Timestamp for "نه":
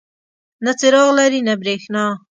0.65-0.71, 1.47-1.53